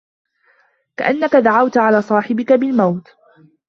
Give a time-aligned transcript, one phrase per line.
[0.97, 3.07] كَأَنَّك دَعَوْت عَلَى صَاحِبِك بِالْمَوْتِ